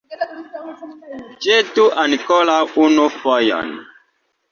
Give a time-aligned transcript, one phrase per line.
[1.45, 2.57] Ĵetu ankoraŭ
[2.87, 3.71] unu fojon!